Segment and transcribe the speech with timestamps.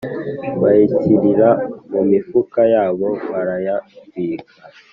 [0.61, 1.49] bayishyirira
[1.91, 4.51] mu mifuka yabo barayabika